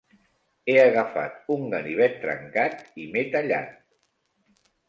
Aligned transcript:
He 0.71 0.77
agafat 0.83 1.37
un 1.57 1.69
ganivet 1.75 2.17
trencat 2.25 2.83
i 3.05 3.09
m'he 3.13 3.25
tallat. 3.37 3.77